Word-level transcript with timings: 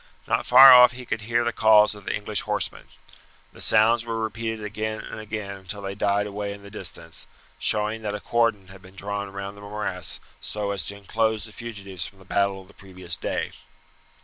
Not 0.25 0.47
far 0.47 0.73
off 0.73 0.93
he 0.93 1.05
could 1.05 1.21
hear 1.21 1.43
the 1.43 1.53
calls 1.53 1.93
of 1.93 2.05
the 2.05 2.15
English 2.15 2.41
horsemen. 2.41 2.85
The 3.53 3.61
sounds 3.61 4.03
were 4.03 4.19
repeated 4.19 4.63
again 4.65 5.01
and 5.01 5.19
again 5.19 5.55
until 5.57 5.83
they 5.83 5.93
died 5.93 6.25
away 6.25 6.53
in 6.53 6.63
the 6.63 6.71
distance, 6.71 7.27
showing 7.59 8.01
that 8.01 8.15
a 8.15 8.19
cordon 8.19 8.69
had 8.69 8.81
been 8.81 8.95
drawn 8.95 9.29
round 9.31 9.55
the 9.55 9.61
morass 9.61 10.19
so 10.41 10.71
as 10.71 10.81
to 10.85 10.95
inclose 10.97 11.43
the 11.43 11.51
fugitives 11.51 12.07
from 12.07 12.17
the 12.17 12.25
battle 12.25 12.63
of 12.63 12.67
the 12.67 12.73
previous 12.73 13.15
day. 13.15 13.51